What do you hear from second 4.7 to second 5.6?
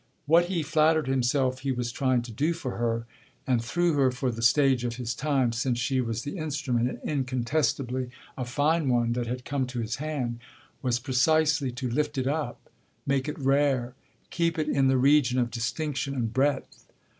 of his time,